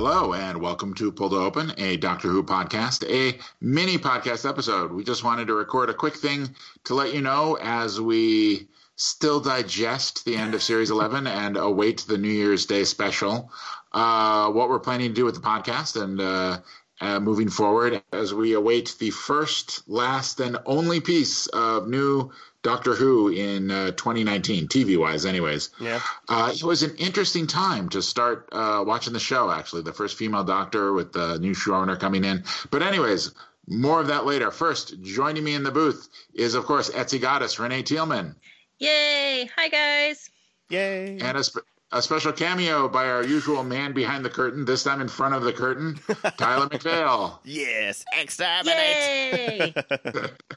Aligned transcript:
Hello 0.00 0.32
and 0.32 0.60
welcome 0.60 0.94
to 0.94 1.10
Pull 1.10 1.30
to 1.30 1.36
Open, 1.38 1.72
a 1.76 1.96
Doctor 1.96 2.28
Who 2.28 2.44
podcast, 2.44 3.02
a 3.10 3.36
mini 3.60 3.98
podcast 3.98 4.48
episode. 4.48 4.92
We 4.92 5.02
just 5.02 5.24
wanted 5.24 5.48
to 5.48 5.54
record 5.54 5.90
a 5.90 5.92
quick 5.92 6.14
thing 6.14 6.54
to 6.84 6.94
let 6.94 7.12
you 7.12 7.20
know 7.20 7.58
as 7.60 8.00
we 8.00 8.68
still 8.94 9.40
digest 9.40 10.24
the 10.24 10.36
end 10.36 10.54
of 10.54 10.62
Series 10.62 10.92
11 10.92 11.26
and 11.26 11.56
await 11.56 12.04
the 12.06 12.16
New 12.16 12.30
Year's 12.30 12.64
Day 12.64 12.84
special, 12.84 13.50
uh, 13.90 14.48
what 14.52 14.68
we're 14.68 14.78
planning 14.78 15.08
to 15.08 15.14
do 15.14 15.24
with 15.24 15.34
the 15.34 15.40
podcast 15.40 16.00
and 16.00 16.20
uh, 16.20 16.60
uh, 17.00 17.18
moving 17.18 17.48
forward 17.48 18.00
as 18.12 18.32
we 18.32 18.52
await 18.52 18.94
the 19.00 19.10
first, 19.10 19.82
last, 19.88 20.38
and 20.38 20.58
only 20.64 21.00
piece 21.00 21.48
of 21.48 21.88
new 21.88 22.30
Doctor 22.68 22.94
Who 22.94 23.28
in 23.28 23.70
uh, 23.70 23.92
2019, 23.92 24.68
TV 24.68 24.98
wise, 24.98 25.24
anyways. 25.24 25.70
Yeah. 25.80 26.00
Uh, 26.28 26.52
it 26.52 26.62
was 26.62 26.82
an 26.82 26.94
interesting 26.98 27.46
time 27.46 27.88
to 27.88 28.02
start 28.02 28.46
uh, 28.52 28.84
watching 28.86 29.14
the 29.14 29.18
show, 29.18 29.50
actually. 29.50 29.80
The 29.80 29.94
first 29.94 30.18
female 30.18 30.44
Doctor 30.44 30.92
with 30.92 31.14
the 31.14 31.38
new 31.38 31.54
showrunner 31.54 31.98
coming 31.98 32.24
in. 32.24 32.44
But, 32.70 32.82
anyways, 32.82 33.32
more 33.66 34.02
of 34.02 34.08
that 34.08 34.26
later. 34.26 34.50
First, 34.50 35.00
joining 35.00 35.44
me 35.44 35.54
in 35.54 35.62
the 35.62 35.70
booth 35.70 36.10
is, 36.34 36.54
of 36.54 36.66
course, 36.66 36.90
Etsy 36.90 37.18
Goddess, 37.18 37.58
Renee 37.58 37.84
Thielman. 37.84 38.34
Yay! 38.80 39.48
Hi, 39.56 39.68
guys. 39.68 40.28
Yay. 40.68 41.18
And 41.22 41.38
a, 41.38 41.44
sp- 41.48 41.64
a 41.92 42.02
special 42.02 42.32
cameo 42.32 42.88
by 42.88 43.08
our 43.08 43.24
usual 43.24 43.64
man 43.64 43.92
behind 43.94 44.24
the 44.24 44.30
curtain, 44.30 44.64
this 44.64 44.82
time 44.84 45.00
in 45.00 45.08
front 45.08 45.34
of 45.34 45.42
the 45.42 45.52
curtain, 45.52 45.94
Tyler 46.36 46.66
McPhail. 46.68 47.38
yes. 47.44 48.04
Exterminate. 48.16 48.76
Yay! 48.76 49.74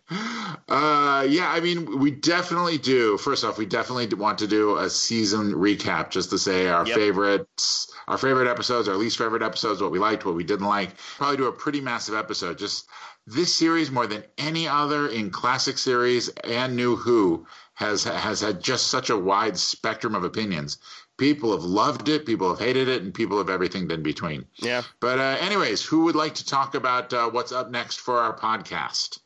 Uh, 0.68 1.26
yeah, 1.28 1.50
I 1.52 1.60
mean, 1.60 2.00
we 2.00 2.12
definitely 2.12 2.78
do. 2.78 3.18
First 3.18 3.44
off, 3.44 3.58
we 3.58 3.66
definitely 3.66 4.08
want 4.18 4.38
to 4.40 4.48
do 4.48 4.78
a 4.78 4.90
season 4.90 5.54
recap, 5.54 6.10
just 6.12 6.30
to 6.30 6.38
say 6.38 6.68
our 6.68 6.86
Yep. 6.88 6.96
favorites, 6.98 7.92
our 8.08 8.18
favorite 8.18 8.50
episodes, 8.50 8.88
our 8.88 8.96
least 8.96 9.18
favorite 9.18 9.42
episodes, 9.44 9.82
what 9.82 9.92
we 9.92 10.00
liked, 10.00 10.26
what 10.26 10.36
we 10.36 10.44
didn't 10.46 10.68
like. 10.68 10.96
Probably 11.18 11.36
do 11.38 11.48
a 11.48 11.52
pretty 11.52 11.82
massive 11.82 12.16
episode. 12.16 12.58
Just 12.58 12.88
this 13.28 13.54
series, 13.54 13.92
more 13.92 14.08
than 14.08 14.24
any 14.38 14.66
other 14.68 15.08
in 15.08 15.30
classic 15.30 15.78
series 15.78 16.30
and 16.46 16.76
New 16.76 16.96
Who, 16.96 17.46
has 17.74 18.04
has 18.06 18.40
had 18.42 18.62
just 18.62 18.88
such 18.88 19.10
a 19.10 19.18
wide 19.18 19.58
spectrum 19.58 20.16
of 20.16 20.24
opinions. 20.24 20.78
People 21.22 21.52
have 21.52 21.64
loved 21.64 22.10
it, 22.10 22.26
people 22.26 22.50
have 22.50 22.58
hated 22.58 22.88
it, 22.88 23.04
and 23.04 23.14
people 23.14 23.38
have 23.38 23.48
everything 23.48 23.90
in 23.92 24.02
between. 24.02 24.44
yeah. 24.58 24.82
But 25.00 25.20
uh, 25.20 25.38
anyways, 25.40 25.86
who 25.86 26.06
would 26.06 26.16
like 26.16 26.34
to 26.34 26.44
talk 26.46 26.74
about 26.74 27.14
uh, 27.14 27.30
what's 27.30 27.52
up 27.52 27.70
next 27.70 28.00
for 28.00 28.18
our 28.18 28.36
podcast? 28.36 29.20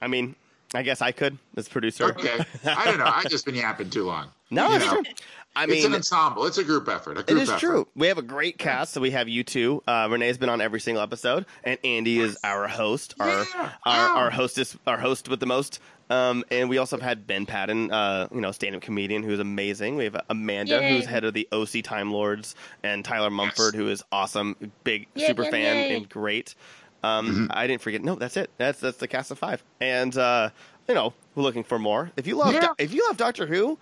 I 0.00 0.06
mean, 0.08 0.34
I 0.74 0.82
guess 0.82 1.02
I 1.02 1.12
could 1.12 1.36
as 1.58 1.68
producer. 1.68 2.04
Okay. 2.04 2.38
I 2.64 2.86
don't 2.86 2.96
know. 2.98 3.04
I've 3.06 3.28
just 3.28 3.44
been 3.44 3.54
yapping 3.54 3.90
too 3.90 4.04
long. 4.04 4.28
No, 4.50 4.70
You 4.70 4.76
it's 4.76 4.86
know, 4.86 5.02
true. 5.02 5.12
I 5.56 5.66
it's 5.66 5.84
an 5.84 5.94
ensemble. 5.94 6.46
It's 6.46 6.58
a 6.58 6.64
group 6.64 6.88
effort. 6.88 7.18
A 7.18 7.22
group 7.22 7.38
is 7.42 7.48
effort. 7.50 7.60
true. 7.60 7.86
We 7.94 8.06
have 8.08 8.18
a 8.18 8.22
great 8.22 8.56
cast. 8.58 8.92
So 8.94 9.00
we 9.02 9.10
have 9.12 9.28
you 9.28 9.44
two. 9.44 9.82
Uh, 9.86 10.08
Renee's 10.10 10.36
been 10.38 10.48
on 10.48 10.60
every 10.60 10.80
single 10.80 11.02
episode, 11.02 11.44
and 11.62 11.78
Andy 11.84 12.18
is 12.18 12.36
our 12.42 12.66
host, 12.66 13.14
our 13.20 13.28
Yeah. 13.28 13.70
our, 13.84 14.08
our 14.16 14.30
hostess, 14.30 14.74
our 14.86 14.98
host 14.98 15.28
with 15.28 15.38
the 15.40 15.46
most. 15.46 15.80
Um, 16.10 16.44
and 16.50 16.68
we 16.68 16.78
also 16.78 16.96
have 16.96 17.02
had 17.02 17.26
Ben 17.26 17.46
Patton, 17.46 17.90
uh, 17.90 18.28
you 18.32 18.40
know, 18.40 18.52
stand-up 18.52 18.82
comedian 18.82 19.22
who's 19.22 19.40
amazing. 19.40 19.96
We 19.96 20.04
have 20.04 20.20
Amanda, 20.28 20.80
Yay. 20.80 20.90
who's 20.96 21.06
head 21.06 21.24
of 21.24 21.32
the 21.34 21.48
OC 21.50 21.82
Time 21.82 22.12
Lords, 22.12 22.54
and 22.82 23.04
Tyler 23.04 23.30
Mumford, 23.30 23.74
who 23.74 23.88
is 23.88 24.02
awesome, 24.12 24.54
big 24.84 25.06
Yay, 25.14 25.26
super 25.26 25.44
yay, 25.44 25.50
fan 25.50 25.76
yay. 25.76 25.96
and 25.96 26.08
great. 26.08 26.54
Um, 27.02 27.26
Mm-hmm. 27.28 27.46
I 27.50 27.66
didn't 27.66 27.82
forget. 27.82 28.02
No, 28.02 28.14
that's 28.16 28.36
it. 28.36 28.50
That's 28.58 28.80
that's 28.80 28.98
the 28.98 29.08
cast 29.08 29.30
of 29.30 29.38
five. 29.38 29.62
And 29.80 30.16
uh, 30.16 30.50
you 30.88 30.94
know, 30.94 31.12
we're 31.34 31.42
looking 31.42 31.64
for 31.64 31.78
more. 31.78 32.10
If 32.16 32.26
you 32.26 32.36
love, 32.36 32.54
Yeah. 32.54 32.68
if 32.78 32.92
you 32.94 33.06
love 33.08 33.16
Doctor 33.16 33.46
Who, 33.46 33.78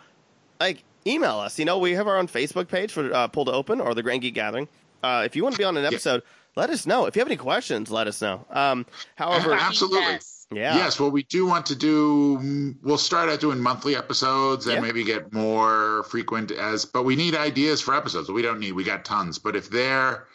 like 0.61 0.83
email 1.07 1.39
us. 1.39 1.59
You 1.59 1.64
know, 1.64 1.79
we 1.79 1.92
have 1.92 2.07
our 2.07 2.17
own 2.19 2.29
Facebook 2.29 2.69
page 2.69 2.92
for 2.92 3.12
uh, 3.12 3.27
Pull 3.29 3.45
to 3.47 3.53
Open 3.53 3.81
or 3.81 3.95
the 3.95 4.03
Grand 4.03 4.23
Geek 4.23 4.34
Gathering. 4.34 4.69
Uh, 5.03 5.23
if 5.25 5.34
you 5.34 5.42
want 5.42 5.55
to 5.57 5.59
be 5.59 5.64
on 5.64 5.77
an 5.77 5.84
episode, 5.84 6.23
let 6.55 6.70
us 6.70 6.86
know. 6.86 7.07
If 7.07 7.17
you 7.17 7.20
have 7.20 7.27
any 7.29 7.36
questions, 7.36 7.91
let 7.91 8.07
us 8.07 8.23
know. 8.23 8.45
Um, 8.51 8.86
however, 9.17 9.53
Absolutely. 9.55 9.98
Yes. 10.01 10.42
Yeah, 10.55 10.77
Yes, 10.77 10.98
what 11.00 11.13
we 11.13 11.23
do 11.24 11.46
want 11.46 11.67
to 11.67 11.74
do, 11.74 12.39
mm, 12.39 12.77
we'll 12.83 12.98
start 12.98 13.29
out 13.29 13.40
doing 13.40 13.61
monthly 13.61 13.96
episodes 13.96 14.67
and 14.67 14.77
Yeah. 14.77 14.80
maybe 14.80 15.05
get 15.05 15.33
more 15.33 16.05
frequent 16.05 16.51
as, 16.51 16.85
but 16.85 17.05
we 17.05 17.17
need 17.17 17.35
ideas 17.35 17.80
for 17.80 17.95
episodes. 17.95 18.29
We 18.30 18.42
don't 18.42 18.58
need, 18.61 18.73
we 18.73 18.85
got 18.85 19.05
tons. 19.05 19.39
But 19.39 19.57
if 19.57 19.70
there 19.70 20.27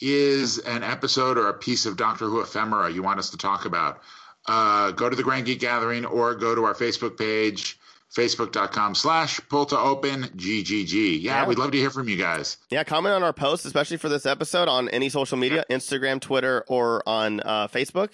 is 0.00 0.58
an 0.58 0.82
episode 0.82 1.38
or 1.38 1.48
a 1.48 1.54
piece 1.54 1.86
of 1.86 1.96
Doctor 1.96 2.26
Who 2.26 2.40
ephemera 2.40 2.90
you 2.90 3.02
want 3.02 3.18
us 3.18 3.30
to 3.30 3.36
talk 3.36 3.64
about, 3.64 4.02
uh, 4.46 4.90
go 4.92 5.08
to 5.08 5.16
the 5.16 5.22
Grand 5.22 5.46
Geek 5.46 5.60
Gathering 5.60 6.04
or 6.04 6.34
go 6.34 6.54
to 6.54 6.64
our 6.64 6.74
Facebook 6.74 7.16
page, 7.18 7.78
facebook.com 8.14 8.94
slash 8.94 9.40
pull 9.48 9.66
to 9.66 9.78
open 9.78 10.24
GGG. 10.36 11.20
Yeah, 11.20 11.42
Yeah. 11.42 11.46
we'd 11.48 11.58
love 11.58 11.72
to 11.72 11.78
hear 11.78 11.90
from 11.90 12.08
you 12.08 12.16
guys. 12.16 12.56
yeah. 12.70 12.84
Comment 12.84 13.14
on 13.14 13.22
our 13.22 13.32
posts, 13.32 13.66
especially 13.66 13.96
for 13.96 14.08
this 14.08 14.24
episode, 14.26 14.68
on 14.68 14.88
any 14.90 15.08
social 15.08 15.36
media, 15.36 15.64
Instagram, 15.70 16.20
Twitter, 16.20 16.64
or 16.68 17.02
on 17.08 17.40
uh, 17.40 17.66
Facebook, 17.68 18.10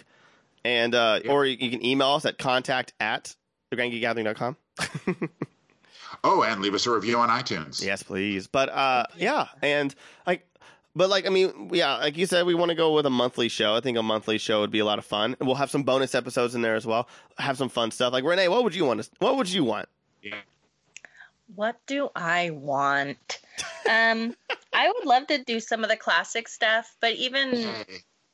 and 0.64 0.94
uh, 0.94 1.20
Yeah. 1.24 1.30
or 1.32 1.44
you 1.46 1.70
can 1.70 1.84
email 1.84 2.10
us 2.10 2.24
at 2.24 2.38
contact 2.38 2.92
at 3.00 3.34
thegrandgeekgathering.com. 3.72 4.56
Oh, 6.24 6.42
and 6.42 6.60
leave 6.60 6.74
us 6.74 6.86
a 6.86 6.90
review 6.90 7.18
on 7.18 7.30
iTunes. 7.30 7.84
Yes, 7.84 8.02
please. 8.02 8.46
But 8.46 8.68
uh, 8.68 9.06
yeah, 9.16 9.46
and 9.62 9.92
like, 10.26 10.46
but 10.94 11.08
like, 11.08 11.26
I 11.26 11.30
mean, 11.30 11.70
yeah, 11.72 11.96
like 11.96 12.16
you 12.16 12.26
said, 12.26 12.44
we 12.46 12.54
want 12.54 12.68
to 12.68 12.74
go 12.76 12.92
with 12.94 13.06
a 13.06 13.10
monthly 13.10 13.48
show. 13.48 13.74
I 13.74 13.80
think 13.80 13.96
a 13.98 14.02
monthly 14.02 14.38
show 14.38 14.60
would 14.60 14.70
be 14.70 14.78
a 14.80 14.84
lot 14.84 14.98
of 14.98 15.04
fun. 15.06 15.36
We'll 15.40 15.54
have 15.56 15.70
some 15.70 15.82
bonus 15.82 16.14
episodes 16.14 16.54
in 16.54 16.62
there 16.62 16.76
as 16.76 16.86
well. 16.86 17.08
Have 17.38 17.56
some 17.56 17.68
fun 17.70 17.90
stuff. 17.90 18.12
Like 18.12 18.24
Renee, 18.24 18.48
what 18.48 18.62
would 18.62 18.74
you 18.74 18.84
want? 18.84 19.02
To, 19.02 19.10
what 19.18 19.36
would 19.36 19.48
you 19.50 19.64
want? 19.64 19.88
Yeah. 20.22 20.36
What 21.54 21.76
do 21.86 22.10
I 22.14 22.50
want? 22.50 23.40
Um, 23.90 24.36
I 24.72 24.92
would 24.94 25.06
love 25.06 25.26
to 25.28 25.42
do 25.42 25.60
some 25.60 25.82
of 25.82 25.90
the 25.90 25.96
classic 25.96 26.46
stuff, 26.46 26.94
but 27.00 27.14
even 27.14 27.52
Yay. 27.52 27.84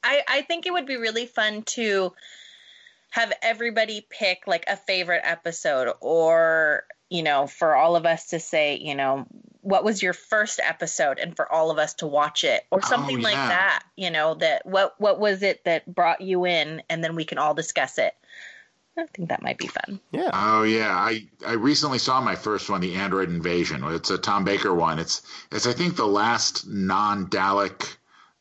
I, 0.09 0.23
I 0.27 0.43
think 0.43 0.65
it 0.67 0.73
would 0.73 0.87
be 0.87 0.97
really 0.97 1.27
fun 1.27 1.63
to 1.75 2.15
have 3.11 3.33
everybody 3.43 4.07
pick 4.09 4.47
like 4.47 4.65
a 4.67 4.77
favorite 4.77 5.21
episode 5.25 5.93
or 6.01 6.85
you 7.11 7.23
know 7.23 7.47
for 7.47 7.75
all 7.75 7.95
of 7.97 8.07
us 8.07 8.29
to 8.29 8.41
say 8.41 8.77
you 8.77 8.95
know 8.95 9.27
what 9.61 9.85
was 9.85 10.03
your 10.03 10.13
first 10.15 10.61
episode 10.63 11.19
and 11.19 11.37
for 11.37 11.51
all 11.51 11.71
of 11.71 11.79
us 11.79 11.95
to 11.95 12.07
watch 12.07 12.45
it 12.45 12.63
or 12.71 12.81
Oh, 12.83 12.89
something 12.89 13.21
like 13.21 13.35
that 13.35 13.83
you 13.97 14.11
know 14.11 14.35
that 14.35 14.65
what 14.65 14.95
what 14.99 15.19
was 15.21 15.43
it 15.43 15.65
that 15.65 15.87
brought 15.87 16.21
you 16.23 16.47
in 16.47 16.83
and 16.89 17.05
then 17.05 17.15
we 17.15 17.25
can 17.25 17.39
all 17.39 17.55
discuss 17.55 17.99
it. 17.99 18.15
I 18.97 19.07
think 19.15 19.29
that 19.29 19.43
might 19.43 19.59
be 19.59 19.69
fun. 19.69 20.01
Yeah, 20.11 20.31
Oh 20.33 20.65
yeah, 20.65 20.91
I 20.91 21.29
I 21.47 21.53
recently 21.53 21.99
saw 21.99 22.21
my 22.21 22.35
first 22.35 22.69
one, 22.69 22.81
the 22.81 22.97
Android 22.97 23.29
Invasion. 23.29 23.85
It's 23.85 24.11
a 24.11 24.19
Tom 24.19 24.45
Baker 24.45 24.75
one. 24.75 24.99
It's 24.99 25.23
it's 25.53 25.67
I 25.67 25.73
think 25.73 25.97
the 25.97 26.07
last 26.07 26.67
non-Dalek 26.67 27.97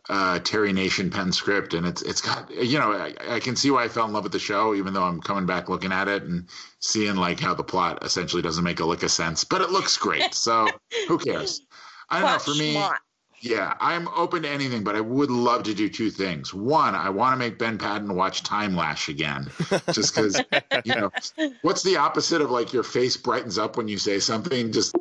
uh, 0.09 0.39
Terry 0.39 0.73
Nation 0.73 1.09
pen 1.09 1.31
script, 1.31 1.73
and 1.73 1.85
it's 1.85 2.01
it's 2.01 2.21
got 2.21 2.49
you 2.51 2.79
know 2.79 2.91
I, 2.93 3.13
I 3.29 3.39
can 3.39 3.55
see 3.55 3.71
why 3.71 3.83
I 3.83 3.87
fell 3.87 4.05
in 4.05 4.13
love 4.13 4.23
with 4.23 4.31
the 4.31 4.39
show, 4.39 4.73
even 4.73 4.93
though 4.93 5.03
I'm 5.03 5.21
coming 5.21 5.45
back 5.45 5.69
looking 5.69 5.91
at 5.91 6.07
it 6.07 6.23
and 6.23 6.47
seeing 6.79 7.15
like 7.15 7.39
how 7.39 7.53
the 7.53 7.63
plot 7.63 8.03
essentially 8.03 8.41
doesn't 8.41 8.63
make 8.63 8.79
a 8.79 8.85
lick 8.85 9.03
of 9.03 9.11
sense, 9.11 9.43
but 9.43 9.61
it 9.61 9.69
looks 9.69 9.97
great. 9.97 10.33
So 10.33 10.67
who 11.07 11.17
cares? 11.25 11.61
I 12.09 12.21
don't 12.21 12.31
know. 12.31 12.39
For 12.39 12.55
me, 12.55 12.81
yeah, 13.41 13.75
I'm 13.79 14.07
open 14.09 14.43
to 14.43 14.49
anything, 14.49 14.83
but 14.83 14.95
I 14.95 15.01
would 15.01 15.29
love 15.29 15.63
to 15.63 15.73
do 15.73 15.89
two 15.89 16.09
things. 16.09 16.53
One, 16.53 16.95
I 16.95 17.09
want 17.09 17.33
to 17.33 17.37
make 17.37 17.59
Ben 17.59 17.77
Patton 17.77 18.15
watch 18.15 18.43
Timelash 18.43 19.09
again, 19.09 19.51
just 19.93 20.15
because, 20.15 20.41
you 20.85 20.95
know, 20.95 21.11
what's 21.61 21.83
the 21.83 21.97
opposite 21.97 22.41
of 22.41 22.49
like 22.49 22.73
your 22.73 22.83
face 22.83 23.15
brightens 23.17 23.57
up 23.57 23.77
when 23.77 23.87
you 23.87 23.97
say 23.97 24.19
something? 24.19 24.71
Just 24.71 24.95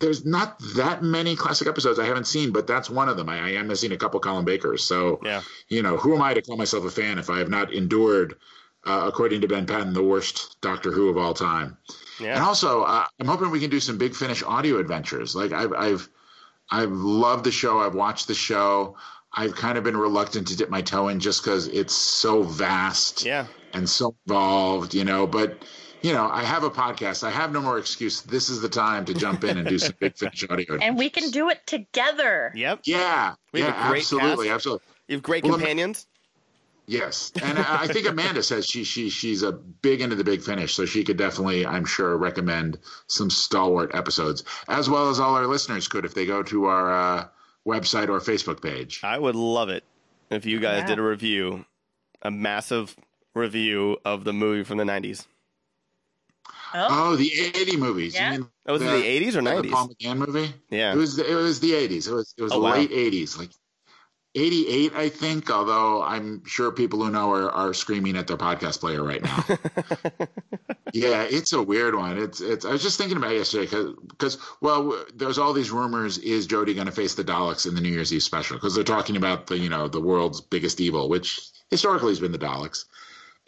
there's 0.00 0.24
not 0.24 0.58
that 0.76 1.02
many 1.02 1.36
classic 1.36 1.68
episodes 1.68 1.98
I 1.98 2.06
haven't 2.06 2.26
seen, 2.26 2.52
but 2.52 2.66
that's 2.66 2.90
one 2.90 3.08
of 3.08 3.16
them. 3.16 3.28
I, 3.28 3.38
I 3.38 3.50
am 3.52 3.66
missing 3.68 3.92
a 3.92 3.96
couple 3.96 4.20
Colin 4.20 4.44
Bakers, 4.44 4.84
so 4.84 5.20
yeah, 5.24 5.42
you 5.68 5.82
know, 5.82 5.96
who 5.96 6.14
am 6.14 6.22
I 6.22 6.34
to 6.34 6.42
call 6.42 6.56
myself 6.56 6.84
a 6.84 6.90
fan 6.90 7.18
if 7.18 7.30
I 7.30 7.38
have 7.38 7.48
not 7.48 7.72
endured, 7.72 8.36
uh, 8.84 9.04
according 9.06 9.40
to 9.42 9.48
Ben 9.48 9.66
Patton, 9.66 9.92
the 9.92 10.02
worst 10.02 10.60
Doctor 10.60 10.90
Who 10.90 11.08
of 11.08 11.16
all 11.16 11.34
time? 11.34 11.76
And 12.34 12.42
also, 12.42 12.82
uh, 12.82 13.04
I'm 13.20 13.26
hoping 13.26 13.50
we 13.50 13.60
can 13.60 13.70
do 13.70 13.80
some 13.80 13.98
Big 13.98 14.14
Finish 14.14 14.42
audio 14.42 14.78
adventures. 14.78 15.34
Like 15.34 15.52
I've, 15.52 15.72
I've, 15.72 16.08
I've 16.70 16.92
loved 16.92 17.44
the 17.44 17.52
show. 17.52 17.80
I've 17.80 17.94
watched 17.94 18.28
the 18.28 18.34
show. 18.34 18.96
I've 19.34 19.54
kind 19.54 19.78
of 19.78 19.84
been 19.84 19.96
reluctant 19.96 20.48
to 20.48 20.56
dip 20.56 20.68
my 20.68 20.82
toe 20.82 21.08
in 21.08 21.18
just 21.18 21.42
because 21.42 21.66
it's 21.68 21.94
so 21.94 22.42
vast 22.42 23.24
Yeah, 23.24 23.46
and 23.72 23.88
so 23.88 24.14
involved, 24.26 24.94
you 24.94 25.04
know. 25.04 25.26
But 25.26 25.64
you 26.02 26.12
know, 26.12 26.28
I 26.28 26.42
have 26.44 26.64
a 26.64 26.70
podcast. 26.70 27.24
I 27.24 27.30
have 27.30 27.52
no 27.52 27.60
more 27.60 27.78
excuse. 27.78 28.20
This 28.22 28.48
is 28.48 28.60
the 28.60 28.68
time 28.68 29.04
to 29.06 29.14
jump 29.14 29.44
in 29.44 29.58
and 29.58 29.66
do 29.66 29.78
some 29.78 29.94
Big 30.00 30.16
Finish 30.16 30.44
audio. 30.50 30.76
and 30.82 30.96
we 30.98 31.08
can 31.10 31.30
do 31.30 31.48
it 31.50 31.66
together 31.66 32.52
yep. 32.54 32.80
yeah, 32.84 33.34
We 33.52 33.60
have 33.60 33.74
yeah, 33.74 33.86
a 33.86 33.88
great 33.90 34.00
absolutely, 34.00 34.46
cast. 34.48 34.54
absolutely. 34.56 34.84
You 35.08 35.16
have 35.16 35.22
great 35.22 35.44
Well, 35.44 35.52
I'm- 35.52 35.60
companions. 35.60 36.06
Yes, 36.86 37.30
and 37.40 37.58
I 37.60 37.82
I 37.84 37.86
think 37.86 38.08
Amanda 38.08 38.42
says 38.50 38.66
she 38.66 38.82
she 38.82 39.08
she's 39.08 39.44
a 39.44 39.52
big 39.52 40.00
into 40.00 40.16
the 40.16 40.24
Big 40.24 40.42
Finish, 40.42 40.74
so 40.74 40.84
she 40.84 41.04
could 41.04 41.16
definitely, 41.16 41.64
I'm 41.64 41.84
sure, 41.84 42.16
recommend 42.18 42.78
some 43.06 43.30
stalwart 43.30 43.94
episodes, 43.94 44.42
as 44.68 44.90
well 44.90 45.08
as 45.08 45.20
all 45.20 45.36
our 45.36 45.46
listeners 45.46 45.86
could 45.86 46.04
if 46.04 46.12
they 46.12 46.26
go 46.26 46.42
to 46.42 46.64
our 46.66 46.92
uh, 46.92 47.28
website 47.64 48.08
or 48.08 48.18
Facebook 48.18 48.60
page. 48.60 49.00
I 49.04 49.16
would 49.16 49.36
love 49.36 49.68
it 49.68 49.84
if 50.28 50.44
you 50.44 50.58
guys 50.58 50.80
Yeah. 50.80 50.86
did 50.88 50.98
a 50.98 51.02
review, 51.02 51.64
a 52.20 52.32
massive 52.32 52.96
review 53.32 53.98
of 54.04 54.24
the 54.24 54.32
movie 54.32 54.64
from 54.64 54.76
the 54.78 54.84
'90s. 54.84 55.24
Oh 56.74 56.86
Oh, 57.12 57.16
the 57.16 57.32
'80 57.54 57.76
movies. 57.76 58.14
Yeah. 58.14 58.32
You 58.32 58.38
mean 58.40 58.48
Oh, 58.66 58.72
was 58.74 58.82
it 58.82 58.86
the 58.86 58.90
'80s 59.30 59.34
or 59.36 59.40
'90s? 59.42 59.62
the 59.62 59.68
'90s? 59.68 59.70
Paul 59.70 59.88
McGann 59.88 60.16
movie? 60.18 60.54
Yeah. 60.70 60.92
It 60.92 60.96
was 60.96 61.16
the, 61.16 61.30
it 61.30 61.34
was 61.34 61.60
the 61.60 61.72
'80s. 61.72 62.08
It 62.08 62.12
was 62.12 62.34
it 62.36 62.42
was 62.42 62.52
Oh, 62.52 62.56
the 62.56 62.64
wow. 62.64 62.72
late 62.74 62.90
'80s. 62.90 63.38
Like 63.38 63.50
88, 64.34 64.94
I 64.96 65.10
think, 65.10 65.50
although 65.50 66.02
I'm 66.02 66.42
sure 66.46 66.72
people 66.72 67.04
who 67.04 67.10
know 67.10 67.30
are, 67.34 67.50
are 67.50 67.74
screaming 67.74 68.16
at 68.16 68.26
their 68.26 68.38
podcast 68.38 68.80
player 68.80 69.02
right 69.04 69.22
now. 69.22 69.44
yeah, 70.94 71.24
it's 71.24 71.52
a 71.52 71.62
weird 71.62 71.94
one. 71.94 72.16
It's 72.16 72.40
it's. 72.40 72.64
I 72.64 72.70
was 72.70 72.82
just 72.82 72.96
thinking 72.96 73.18
about 73.18 73.32
it 73.32 73.36
yesterday 73.36 73.92
because 74.08 74.38
well, 74.62 75.04
there's 75.14 75.36
all 75.36 75.52
these 75.52 75.70
rumors. 75.70 76.16
Is 76.16 76.48
Jodie 76.48 76.74
going 76.74 76.86
to 76.86 76.92
face 76.92 77.14
the 77.14 77.24
Daleks 77.24 77.66
in 77.68 77.74
the 77.74 77.82
New 77.82 77.90
Year's 77.90 78.10
Eve 78.10 78.22
special? 78.22 78.56
Because 78.56 78.74
they're 78.74 78.84
talking 78.84 79.16
about 79.18 79.48
the 79.48 79.58
you 79.58 79.68
know 79.68 79.86
the 79.86 80.00
world's 80.00 80.40
biggest 80.40 80.80
evil, 80.80 81.10
which 81.10 81.38
historically 81.70 82.08
has 82.12 82.20
been 82.20 82.32
the 82.32 82.38
Daleks, 82.38 82.86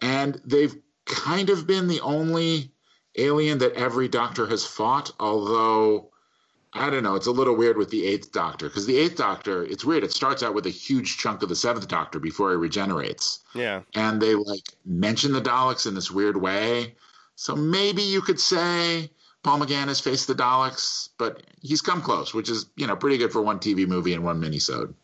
and 0.02 0.38
they've 0.44 0.76
kind 1.06 1.48
of 1.48 1.66
been 1.66 1.88
the 1.88 2.00
only 2.00 2.73
alien 3.16 3.58
that 3.58 3.74
every 3.74 4.08
Doctor 4.08 4.46
has 4.46 4.64
fought, 4.64 5.12
although 5.18 6.10
I 6.74 6.90
don't 6.90 7.04
know. 7.04 7.14
It's 7.14 7.28
a 7.28 7.32
little 7.32 7.56
weird 7.56 7.76
with 7.76 7.90
the 7.90 8.04
Eighth 8.04 8.32
Doctor 8.32 8.68
because 8.68 8.84
the 8.84 8.98
Eighth 8.98 9.16
Doctor, 9.16 9.64
it's 9.64 9.84
weird. 9.84 10.02
It 10.02 10.12
starts 10.12 10.42
out 10.42 10.54
with 10.54 10.66
a 10.66 10.70
huge 10.70 11.18
chunk 11.18 11.42
of 11.42 11.48
the 11.48 11.54
Seventh 11.54 11.86
Doctor 11.86 12.18
before 12.18 12.50
he 12.50 12.56
regenerates. 12.56 13.40
Yeah. 13.54 13.82
And 13.94 14.20
they 14.20 14.34
like 14.34 14.64
mention 14.84 15.32
the 15.32 15.40
Daleks 15.40 15.86
in 15.86 15.94
this 15.94 16.10
weird 16.10 16.36
way. 16.36 16.96
So 17.36 17.54
maybe 17.54 18.02
you 18.02 18.20
could 18.20 18.40
say 18.40 19.10
Paul 19.44 19.60
McGann 19.60 19.86
has 19.86 20.00
faced 20.00 20.26
the 20.26 20.34
Daleks, 20.34 21.10
but 21.16 21.42
he's 21.60 21.80
come 21.80 22.02
close, 22.02 22.34
which 22.34 22.50
is 22.50 22.66
you 22.76 22.88
know 22.88 22.96
pretty 22.96 23.18
good 23.18 23.32
for 23.32 23.40
one 23.40 23.60
TV 23.60 23.86
movie 23.86 24.14
and 24.14 24.24
one 24.24 24.40
minisode. 24.40 24.94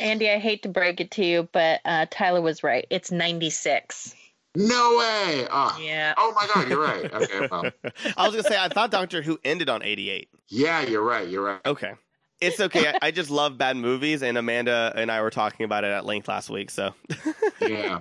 Andy, 0.00 0.30
I 0.30 0.38
hate 0.38 0.62
to 0.62 0.68
break 0.68 1.00
it 1.00 1.10
to 1.12 1.24
you, 1.24 1.48
but 1.52 1.80
uh, 1.84 2.06
Tyler 2.10 2.40
was 2.40 2.62
right. 2.62 2.86
It's 2.88 3.10
ninety 3.10 3.50
six. 3.50 4.14
No 4.54 4.96
way. 4.98 5.46
Oh, 5.50 5.78
Yeah. 5.80 6.14
Oh 6.16 6.32
my 6.34 6.48
God, 6.52 6.68
you're 6.68 6.80
right. 6.80 7.12
Okay, 7.12 7.48
well, 7.50 7.64
I 8.16 8.26
was 8.26 8.34
gonna 8.36 8.42
say 8.42 8.58
I 8.58 8.68
thought 8.68 8.90
Doctor 8.90 9.22
Who 9.22 9.38
ended 9.44 9.68
on 9.68 9.82
88. 9.82 10.28
yeah, 10.48 10.82
you're 10.82 11.02
right. 11.02 11.28
You're 11.28 11.44
right. 11.44 11.60
Okay. 11.66 11.92
It's 12.40 12.60
okay. 12.60 12.88
I, 12.88 13.08
I 13.08 13.10
just 13.10 13.30
love 13.30 13.58
bad 13.58 13.76
movies, 13.76 14.22
and 14.22 14.38
Amanda 14.38 14.92
and 14.94 15.10
I 15.10 15.22
were 15.22 15.30
talking 15.30 15.64
about 15.64 15.82
it 15.84 15.88
at 15.90 16.04
length 16.06 16.28
last 16.28 16.48
week. 16.50 16.70
So 16.70 16.94
yeah. 17.60 18.00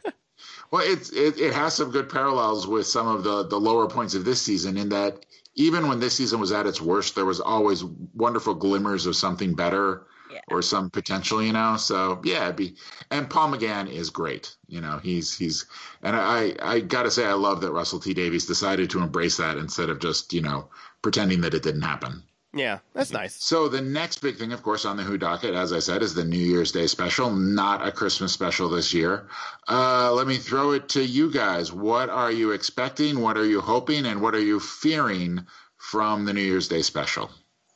Well, 0.72 0.84
it's 0.86 1.12
it, 1.12 1.40
it 1.40 1.54
has 1.54 1.74
some 1.74 1.92
good 1.92 2.10
parallels 2.10 2.68
with 2.68 2.86
some 2.88 3.08
of 3.08 3.24
the 3.24 3.48
the 3.48 3.60
lower 3.60 3.88
points 3.88 4.14
of 4.16 4.26
this 4.26 4.42
season 4.42 4.78
in 4.78 4.90
that 4.90 5.26
even 5.56 5.88
when 5.88 6.00
this 6.00 6.16
season 6.16 6.40
was 6.40 6.52
at 6.52 6.68
its 6.68 6.80
worst, 6.80 7.16
there 7.16 7.26
was 7.26 7.40
always 7.40 7.84
wonderful 7.84 8.54
glimmers 8.54 9.08
of 9.08 9.16
something 9.16 9.56
better 9.56 10.06
Yeah. 10.30 10.40
or 10.50 10.62
some 10.62 10.90
potential, 10.90 11.42
you 11.42 11.54
know. 11.54 11.78
So 11.78 12.22
yeah, 12.24 12.46
it'd 12.46 12.56
be 12.58 12.76
and 13.12 13.30
Paul 13.30 13.52
McGann 13.52 13.90
is 13.92 14.10
great. 14.10 14.56
You 14.68 14.82
know, 14.82 15.00
he's 15.02 15.38
he's 15.38 15.66
and 16.04 16.16
I 16.16 16.54
I 16.62 16.80
gotta 16.82 17.12
say 17.12 17.26
I 17.26 17.34
love 17.34 17.62
that 17.62 17.72
Russell 17.72 18.00
T 18.00 18.14
Davies 18.14 18.46
decided 18.46 18.90
to 18.92 19.02
embrace 19.02 19.38
that 19.38 19.58
instead 19.58 19.90
of 19.90 20.00
just 20.00 20.34
you 20.34 20.42
know 20.42 20.70
pretending 21.02 21.42
that 21.42 21.54
it 21.54 21.64
didn't 21.64 21.82
happen. 21.84 22.24
yeah, 22.54 22.80
that's 22.94 23.12
nice. 23.14 23.42
So 23.44 23.68
the 23.70 23.82
next 23.82 24.18
big 24.20 24.38
thing, 24.38 24.52
of 24.52 24.64
course, 24.64 24.84
on 24.86 24.98
the 24.98 25.04
Who 25.04 25.18
docket, 25.18 25.54
as 25.54 25.72
I 25.72 25.80
said, 25.80 26.02
is 26.02 26.14
the 26.14 26.24
New 26.26 26.38
Year's 26.38 26.72
Day 26.72 26.88
special, 26.88 27.30
not 27.30 27.86
a 27.86 27.92
Christmas 27.92 28.34
special 28.34 28.68
this 28.70 28.94
year. 28.94 29.28
Uh, 29.68 30.12
let 30.14 30.28
me 30.28 30.38
throw 30.38 30.72
it 30.72 30.90
to 30.90 31.04
you 31.06 31.32
guys. 31.32 31.72
What 31.72 32.10
are 32.10 32.32
you 32.32 32.52
expecting? 32.52 33.22
What 33.22 33.38
are 33.38 33.46
you 33.46 33.62
hoping? 33.62 34.06
And 34.08 34.22
what 34.22 34.34
are 34.36 34.42
you 34.42 34.60
fearing 34.60 35.46
from 35.78 36.26
the 36.26 36.34
New 36.34 36.42
Year's 36.42 36.68
Day 36.68 36.82
special, 36.82 37.30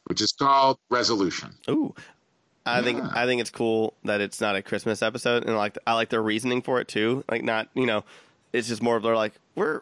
which 0.06 0.22
is 0.22 0.32
called 0.32 0.78
Resolution? 0.90 1.54
Ooh. 1.70 1.94
I 2.66 2.82
think 2.82 3.04
I 3.16 3.26
think 3.26 3.42
it's 3.42 3.50
cool 3.50 3.96
that 4.04 4.22
it's 4.22 4.40
not 4.40 4.56
a 4.56 4.62
Christmas 4.62 5.02
episode, 5.02 5.46
and 5.46 5.56
like 5.58 5.78
I 5.88 5.94
like 5.94 6.10
their 6.10 6.22
reasoning 6.22 6.62
for 6.62 6.80
it 6.80 6.88
too. 6.88 7.24
Like 7.30 7.44
not 7.44 7.70
you 7.74 7.86
know, 7.86 8.04
it's 8.54 8.68
just 8.68 8.82
more 8.82 8.98
of 8.98 9.04
they're 9.04 9.16
like 9.16 9.34
we're. 9.56 9.82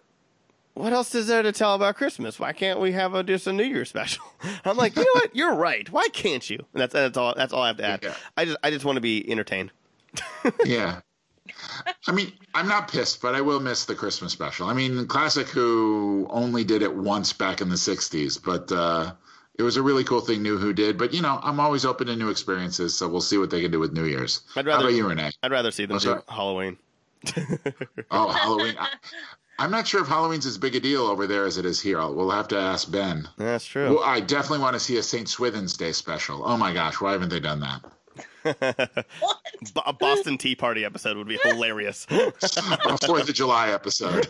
What 0.75 0.93
else 0.93 1.13
is 1.13 1.27
there 1.27 1.41
to 1.41 1.51
tell 1.51 1.73
about 1.73 1.97
Christmas? 1.97 2.39
Why 2.39 2.53
can't 2.53 2.79
we 2.79 2.93
have 2.93 3.13
a 3.13 3.21
just 3.21 3.47
a 3.47 3.53
New 3.53 3.65
Year 3.65 3.83
special? 3.85 4.23
I'm 4.63 4.77
like, 4.77 4.95
you 4.95 5.01
know 5.01 5.11
what? 5.15 5.35
You're 5.35 5.55
right. 5.55 5.89
Why 5.91 6.07
can't 6.09 6.47
you? 6.49 6.57
And 6.73 6.81
that's 6.81 6.93
that's 6.93 7.17
all. 7.17 7.33
That's 7.35 7.51
all 7.51 7.63
I 7.63 7.67
have 7.67 7.77
to 7.77 7.85
add. 7.85 8.03
Yeah. 8.03 8.15
I 8.37 8.45
just 8.45 8.57
I 8.63 8.71
just 8.71 8.85
want 8.85 8.95
to 8.95 9.01
be 9.01 9.29
entertained. 9.29 9.71
yeah. 10.65 11.01
I 12.07 12.11
mean, 12.11 12.31
I'm 12.53 12.67
not 12.67 12.91
pissed, 12.91 13.21
but 13.21 13.35
I 13.35 13.41
will 13.41 13.59
miss 13.59 13.85
the 13.85 13.95
Christmas 13.95 14.31
special. 14.31 14.67
I 14.67 14.73
mean, 14.73 15.07
Classic 15.07 15.47
Who 15.49 16.27
only 16.29 16.63
did 16.63 16.81
it 16.81 16.95
once 16.95 17.33
back 17.33 17.59
in 17.59 17.69
the 17.69 17.75
60s, 17.75 18.41
but 18.43 18.71
uh, 18.71 19.13
it 19.59 19.63
was 19.63 19.75
a 19.75 19.81
really 19.81 20.05
cool 20.05 20.21
thing 20.21 20.41
New 20.41 20.57
Who 20.57 20.71
did. 20.71 20.97
But, 20.97 21.13
you 21.13 21.21
know, 21.21 21.37
I'm 21.43 21.59
always 21.59 21.83
open 21.85 22.07
to 22.07 22.15
new 22.15 22.29
experiences, 22.29 22.95
so 22.97 23.09
we'll 23.09 23.19
see 23.19 23.37
what 23.37 23.49
they 23.49 23.61
can 23.61 23.71
do 23.71 23.79
with 23.79 23.91
New 23.91 24.05
Year's. 24.05 24.41
I'd 24.55 24.65
rather, 24.65 24.83
How 24.83 24.87
about 24.87 24.95
you, 24.97 25.07
Renee? 25.07 25.31
I'd 25.43 25.51
rather 25.51 25.69
see 25.69 25.85
them 25.85 25.95
What's 25.95 26.05
do 26.05 26.15
that? 26.15 26.23
Halloween. 26.29 26.77
Oh, 28.09 28.29
Halloween. 28.29 28.75
I, 28.79 28.87
I'm 29.59 29.69
not 29.71 29.85
sure 29.85 30.01
if 30.01 30.07
Halloween's 30.07 30.45
as 30.45 30.57
big 30.57 30.75
a 30.75 30.79
deal 30.79 31.01
over 31.01 31.27
there 31.27 31.45
as 31.45 31.57
it 31.57 31.65
is 31.65 31.81
here. 31.81 31.99
I'll, 31.99 32.15
we'll 32.15 32.31
have 32.31 32.47
to 32.47 32.57
ask 32.57 32.89
Ben. 32.89 33.27
That's 33.37 33.65
true. 33.65 33.95
Well, 33.95 34.03
I 34.03 34.21
definitely 34.21 34.59
want 34.59 34.75
to 34.75 34.79
see 34.79 34.95
a 34.95 35.03
St. 35.03 35.27
Swithin's 35.27 35.75
Day 35.75 35.91
special. 35.91 36.41
Oh 36.45 36.55
my 36.55 36.73
gosh, 36.73 37.01
why 37.01 37.11
haven't 37.11 37.27
they 37.29 37.41
done 37.41 37.59
that? 37.59 39.05
What? 39.19 39.37
Bo- 39.73 39.81
a 39.85 39.93
Boston 39.93 40.37
Tea 40.37 40.55
Party 40.55 40.85
episode 40.85 41.17
would 41.17 41.27
be 41.27 41.37
hilarious. 41.43 42.05
Fourth 42.09 43.29
of 43.29 43.33
July 43.33 43.69
episode. 43.69 44.27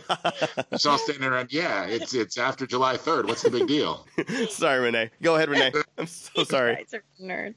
It's 0.72 0.86
all 0.86 0.98
standing 0.98 1.28
around. 1.28 1.52
Yeah, 1.52 1.84
it's 1.84 2.14
it's 2.14 2.36
after 2.38 2.66
July 2.66 2.96
3rd. 2.96 3.26
What's 3.26 3.42
the 3.42 3.50
big 3.50 3.66
deal? 3.68 4.06
sorry, 4.48 4.80
Renee. 4.80 5.10
Go 5.22 5.36
ahead, 5.36 5.48
Renee. 5.48 5.72
I'm 5.98 6.06
so 6.06 6.30
You 6.40 6.44
sorry. 6.44 6.74
guys 6.76 6.94
are 6.94 7.04
nerds. 7.22 7.54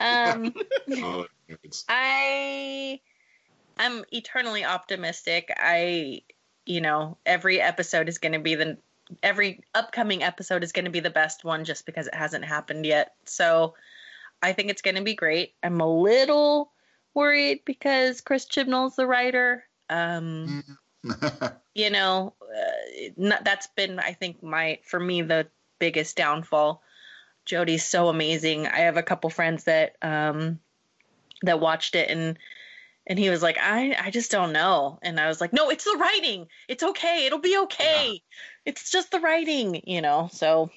Um, 0.00 0.54
Oh, 1.02 1.26
it's, 1.62 1.84
I 1.88 3.00
I'm 3.78 4.04
eternally 4.12 4.64
optimistic. 4.64 5.50
I 5.56 6.22
you 6.64 6.80
know, 6.80 7.16
every 7.24 7.60
episode 7.60 8.08
is 8.08 8.18
going 8.18 8.32
to 8.32 8.40
be 8.40 8.54
the 8.56 8.76
every 9.22 9.60
upcoming 9.74 10.22
episode 10.22 10.64
is 10.64 10.72
going 10.72 10.84
to 10.84 10.90
be 10.90 11.00
the 11.00 11.10
best 11.10 11.44
one 11.44 11.64
just 11.64 11.86
because 11.86 12.06
it 12.08 12.14
hasn't 12.14 12.44
happened 12.44 12.84
yet. 12.84 13.14
So 13.24 13.74
I 14.42 14.52
think 14.52 14.70
it's 14.70 14.82
going 14.82 14.96
to 14.96 15.02
be 15.02 15.14
great. 15.14 15.54
I'm 15.62 15.80
a 15.80 15.88
little 15.88 16.72
worried 17.16 17.62
because 17.64 18.20
Chris 18.20 18.46
Chibnall's 18.46 18.94
the 18.94 19.06
writer. 19.06 19.64
Um 19.90 20.62
you 21.74 21.90
know, 21.90 22.34
uh, 22.42 23.10
not, 23.16 23.44
that's 23.44 23.68
been, 23.68 23.98
I 23.98 24.12
think, 24.12 24.42
my 24.42 24.78
for 24.84 24.98
me 24.98 25.22
the 25.22 25.46
biggest 25.78 26.16
downfall. 26.16 26.82
Jodie's 27.46 27.84
so 27.84 28.08
amazing. 28.08 28.66
I 28.66 28.80
have 28.80 28.96
a 28.96 29.02
couple 29.02 29.30
friends 29.30 29.64
that 29.64 29.96
um, 30.02 30.58
that 31.42 31.60
watched 31.60 31.94
it 31.94 32.10
and 32.10 32.38
and 33.06 33.18
he 33.18 33.30
was 33.30 33.42
like, 33.42 33.56
I 33.60 33.96
I 34.00 34.10
just 34.10 34.30
don't 34.32 34.52
know. 34.52 34.98
And 35.02 35.20
I 35.20 35.28
was 35.28 35.40
like, 35.40 35.52
No, 35.52 35.70
it's 35.70 35.84
the 35.84 35.96
writing. 35.96 36.48
It's 36.68 36.82
okay. 36.82 37.26
It'll 37.26 37.38
be 37.38 37.58
okay. 37.64 38.22
It's 38.64 38.90
just 38.90 39.12
the 39.12 39.20
writing, 39.20 39.82
you 39.84 40.00
know. 40.00 40.28
So 40.32 40.70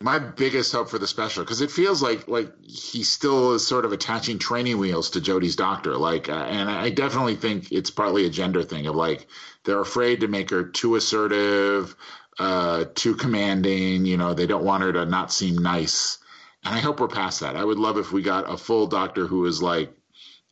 my 0.00 0.18
biggest 0.18 0.72
hope 0.72 0.88
for 0.88 0.98
the 0.98 1.06
special 1.06 1.42
because 1.42 1.60
it 1.60 1.70
feels 1.70 2.02
like 2.02 2.28
like 2.28 2.52
he 2.64 3.02
still 3.02 3.54
is 3.54 3.66
sort 3.66 3.84
of 3.84 3.92
attaching 3.92 4.38
training 4.38 4.78
wheels 4.78 5.10
to 5.10 5.20
Jodie's 5.20 5.56
doctor. 5.56 5.96
Like, 5.96 6.28
uh, 6.28 6.34
and 6.34 6.70
I 6.70 6.90
definitely 6.90 7.34
think 7.36 7.72
it's 7.72 7.90
partly 7.90 8.24
a 8.26 8.30
gender 8.30 8.62
thing 8.62 8.86
of 8.86 8.94
like 8.94 9.26
they're 9.64 9.80
afraid 9.80 10.20
to 10.20 10.28
make 10.28 10.50
her 10.50 10.62
too 10.64 10.94
assertive, 10.94 11.96
uh, 12.38 12.84
too 12.94 13.16
commanding. 13.16 14.04
You 14.06 14.16
know, 14.16 14.34
they 14.34 14.46
don't 14.46 14.64
want 14.64 14.84
her 14.84 14.92
to 14.92 15.04
not 15.04 15.32
seem 15.32 15.58
nice. 15.58 16.18
And 16.64 16.74
I 16.74 16.78
hope 16.78 17.00
we're 17.00 17.08
past 17.08 17.40
that. 17.40 17.56
I 17.56 17.64
would 17.64 17.78
love 17.78 17.98
if 17.98 18.12
we 18.12 18.22
got 18.22 18.50
a 18.50 18.56
full 18.56 18.86
doctor 18.86 19.26
who 19.26 19.46
is 19.46 19.62
like 19.62 19.92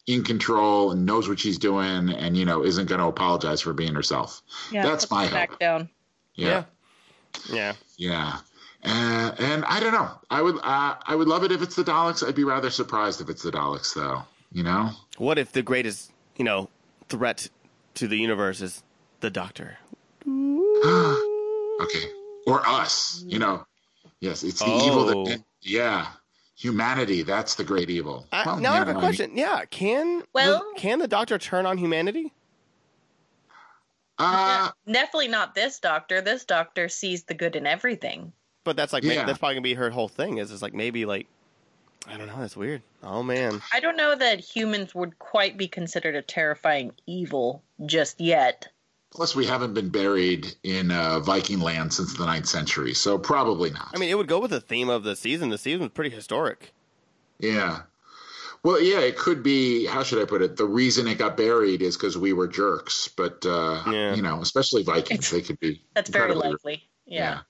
in 0.08 0.22
control 0.24 0.92
and 0.92 1.04
knows 1.06 1.28
what 1.28 1.38
she's 1.38 1.58
doing, 1.58 2.10
and 2.10 2.36
you 2.36 2.44
know 2.44 2.64
isn't 2.64 2.88
going 2.88 3.00
to 3.00 3.06
apologize 3.06 3.60
for 3.60 3.72
being 3.72 3.94
herself. 3.94 4.42
yeah, 4.72 4.82
That's 4.82 5.10
my 5.10 5.26
the 5.26 5.32
back 5.32 5.50
hope. 5.50 5.58
down. 5.60 5.88
yeah. 6.34 6.64
Yeah. 7.52 7.74
Yeah. 7.96 8.38
Uh, 8.86 9.34
and 9.38 9.64
I 9.64 9.80
don't 9.80 9.92
know. 9.92 10.10
I 10.30 10.40
would 10.42 10.56
uh, 10.62 10.94
I 11.04 11.14
would 11.16 11.26
love 11.28 11.42
it 11.44 11.50
if 11.52 11.60
it's 11.60 11.74
the 11.74 11.82
Daleks. 11.84 12.26
I'd 12.26 12.34
be 12.36 12.44
rather 12.44 12.70
surprised 12.70 13.20
if 13.20 13.28
it's 13.28 13.42
the 13.42 13.50
Daleks, 13.50 13.94
though. 13.94 14.22
You 14.52 14.62
know? 14.62 14.90
What 15.18 15.38
if 15.38 15.50
the 15.52 15.62
greatest, 15.62 16.12
you 16.36 16.44
know, 16.44 16.68
threat 17.08 17.48
to 17.94 18.06
the 18.06 18.16
universe 18.16 18.60
is 18.62 18.82
the 19.20 19.30
Doctor? 19.30 19.78
Okay. 21.78 22.04
Or 22.46 22.66
us. 22.66 23.22
You 23.26 23.38
know? 23.38 23.66
Yes, 24.20 24.42
it's 24.44 24.60
the 24.60 24.66
evil 24.66 25.10
Oh. 25.10 25.26
that. 25.26 25.42
Yeah. 25.60 26.06
Humanity. 26.56 27.22
That's 27.22 27.54
the 27.56 27.64
great 27.64 27.90
evil. 27.90 28.26
I, 28.32 28.44
Well, 28.46 28.56
now 28.60 28.72
I 28.72 28.76
have 28.76 28.88
a 28.88 28.94
no, 28.94 29.00
question. 29.00 29.36
Yeah, 29.36 29.64
can 29.68 30.22
Well- 30.32 30.64
the, 30.74 30.80
can 30.80 30.98
the 31.00 31.08
Doctor 31.08 31.36
turn 31.38 31.66
on 31.66 31.76
humanity? 31.76 32.32
Uh, 34.18 34.70
Definitely 34.90 35.28
not 35.28 35.54
this 35.54 35.78
doctor. 35.80 36.22
This 36.22 36.46
doctor 36.46 36.88
sees 36.88 37.24
the 37.24 37.34
good 37.34 37.54
in 37.56 37.66
everything. 37.66 38.32
But 38.66 38.76
that's 38.76 38.92
like 38.92 39.04
maybe, 39.04 39.24
that's 39.24 39.38
probably 39.38 39.54
gonna 39.54 39.62
be 39.62 39.74
her 39.74 39.88
whole 39.90 40.08
thing. 40.08 40.36
Is 40.38 40.50
it's 40.52 40.60
like 40.60 40.74
maybe 40.74 41.06
like 41.06 41.26
I 42.06 42.16
don't 42.18 42.26
know. 42.26 42.38
That's 42.38 42.56
weird. 42.56 42.82
Oh 43.02 43.22
man. 43.22 43.62
I 43.72 43.80
don't 43.80 43.96
know 43.96 44.14
that 44.14 44.40
humans 44.40 44.94
would 44.94 45.18
quite 45.18 45.56
be 45.56 45.68
considered 45.68 46.14
a 46.16 46.22
terrifying 46.22 46.92
evil 47.06 47.62
just 47.86 48.20
yet. 48.20 48.66
plus, 49.10 49.34
we 49.34 49.46
haven't 49.46 49.72
been 49.74 49.88
buried 49.88 50.52
in 50.62 50.90
uh, 50.90 51.20
Viking 51.20 51.60
land 51.60 51.92
since 51.92 52.14
the 52.18 52.26
ninth 52.26 52.46
century, 52.46 52.92
so 52.92 53.16
probably 53.18 53.70
not. 53.70 53.88
I 53.94 53.98
mean, 53.98 54.10
it 54.10 54.18
would 54.18 54.26
go 54.28 54.40
with 54.40 54.50
the 54.50 54.60
theme 54.60 54.88
of 54.90 55.04
the 55.04 55.16
season. 55.16 55.48
The 55.50 55.58
season 55.58 55.80
was 55.82 55.90
pretty 55.90 56.14
historic. 56.14 56.72
Yeah. 57.38 57.82
Well, 58.62 58.80
yeah, 58.82 58.98
it 58.98 59.16
could 59.16 59.42
be. 59.44 59.86
How 59.86 60.02
should 60.02 60.20
I 60.20 60.24
put 60.24 60.42
it? 60.42 60.56
The 60.56 60.64
reason 60.66 61.06
it 61.06 61.18
got 61.18 61.36
buried 61.36 61.82
is 61.82 61.96
because 61.96 62.18
we 62.18 62.32
were 62.32 62.48
jerks. 62.48 63.06
But 63.08 63.46
uh, 63.46 63.82
Yeah. 63.90 64.14
you 64.14 64.22
know, 64.22 64.40
especially 64.40 64.82
Vikings, 64.82 65.30
they 65.30 65.40
could 65.40 65.60
be. 65.60 65.82
That's 65.94 66.10
very 66.10 66.32
incredibly- 66.32 66.50
likely. 66.72 66.88
Yeah. 67.06 67.40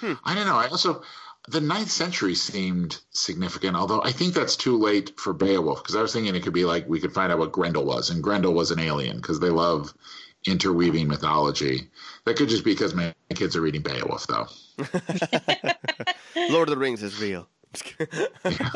Hmm. 0.00 0.14
I 0.24 0.34
don't 0.34 0.46
know. 0.46 0.56
I 0.56 0.68
also 0.68 1.02
the 1.48 1.60
ninth 1.60 1.90
century 1.90 2.34
seemed 2.34 2.98
significant, 3.10 3.76
although 3.76 4.02
I 4.02 4.12
think 4.12 4.34
that's 4.34 4.56
too 4.56 4.78
late 4.78 5.18
for 5.18 5.32
Beowulf 5.32 5.82
because 5.82 5.96
I 5.96 6.02
was 6.02 6.12
thinking 6.12 6.34
it 6.34 6.42
could 6.42 6.52
be 6.52 6.64
like 6.64 6.88
we 6.88 7.00
could 7.00 7.12
find 7.12 7.32
out 7.32 7.38
what 7.38 7.52
Grendel 7.52 7.84
was, 7.84 8.10
and 8.10 8.22
Grendel 8.22 8.54
was 8.54 8.70
an 8.70 8.80
alien 8.80 9.16
because 9.16 9.40
they 9.40 9.50
love 9.50 9.94
interweaving 10.46 11.08
mythology. 11.08 11.90
That 12.24 12.36
could 12.36 12.48
just 12.48 12.64
be 12.64 12.72
because 12.72 12.94
my 12.94 13.14
kids 13.34 13.56
are 13.56 13.60
reading 13.60 13.82
Beowulf, 13.82 14.26
though. 14.26 14.46
Lord 16.50 16.68
of 16.68 16.74
the 16.74 16.78
Rings 16.78 17.02
is 17.02 17.20
real. 17.20 17.48
Yeah. 17.98 18.70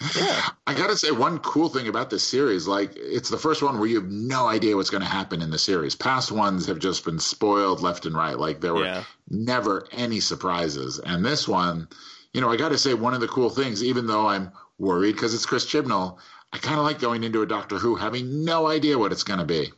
I 0.66 0.74
gotta 0.74 0.96
say 0.96 1.10
one 1.10 1.38
cool 1.40 1.68
thing 1.68 1.88
about 1.88 2.10
this 2.10 2.22
series, 2.22 2.66
like 2.66 2.92
it's 2.96 3.28
the 3.28 3.36
first 3.38 3.62
one 3.62 3.78
where 3.78 3.88
you 3.88 4.00
have 4.00 4.10
no 4.10 4.46
idea 4.46 4.76
what's 4.76 4.90
going 4.90 5.02
to 5.02 5.08
happen 5.08 5.42
in 5.42 5.50
the 5.50 5.58
series. 5.58 5.94
Past 5.94 6.32
ones 6.32 6.66
have 6.66 6.78
just 6.78 7.04
been 7.04 7.18
spoiled 7.18 7.82
left 7.82 8.06
and 8.06 8.16
right. 8.16 8.38
Like 8.38 8.60
there 8.60 8.74
were 8.74 8.84
Yeah. 8.86 9.04
never 9.28 9.86
any 9.92 10.20
surprises, 10.20 10.98
and 10.98 11.24
this 11.24 11.46
one, 11.46 11.88
you 12.32 12.40
know, 12.40 12.50
I 12.50 12.56
gotta 12.56 12.78
say 12.78 12.94
one 12.94 13.14
of 13.14 13.20
the 13.20 13.28
cool 13.28 13.50
things, 13.50 13.84
even 13.84 14.06
though 14.06 14.26
I'm 14.26 14.52
worried 14.78 15.12
because 15.12 15.34
it's 15.34 15.44
Chris 15.46 15.66
Chibnall, 15.66 16.18
I 16.52 16.58
kind 16.58 16.78
of 16.78 16.84
like 16.84 16.98
going 16.98 17.22
into 17.22 17.42
a 17.42 17.46
Doctor 17.46 17.78
Who 17.78 17.94
having 17.94 18.44
no 18.44 18.66
idea 18.66 18.98
what 18.98 19.12
it's 19.12 19.22
going 19.24 19.38
to 19.38 19.44
be. 19.44 19.70